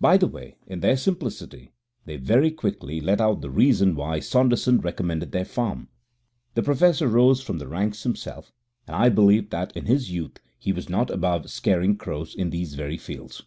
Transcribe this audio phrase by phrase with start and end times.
[0.00, 1.70] By the way, in their simplicity
[2.04, 5.86] they very quickly let out the reason why Saunderson recommended their farm.
[6.54, 8.50] The Professor rose from the ranks himself,
[8.88, 12.74] and I believe that in his youth he was not above scaring crows in these
[12.74, 13.44] very fields.